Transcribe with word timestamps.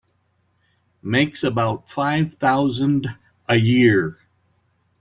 Makes 1.03 1.43
about 1.43 1.87
five 1.87 2.33
thousand 2.33 3.15
a 3.47 3.57
year. 3.57 4.17